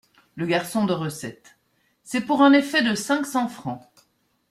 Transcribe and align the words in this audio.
Le 0.33 0.47
garçon 0.47 0.85
de 0.87 0.93
recette.— 0.93 1.59
C’est 2.03 2.21
pour 2.25 2.41
un 2.41 2.53
effet 2.53 2.81
de 2.81 2.95
cinq 2.95 3.23
cents 3.27 3.47
francs. 3.47 3.83